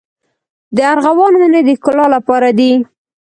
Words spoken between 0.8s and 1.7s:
ارغوان ونې د